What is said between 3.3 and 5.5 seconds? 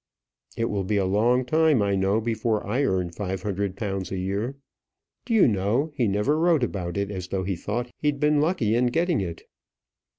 hundred pounds a year. Do you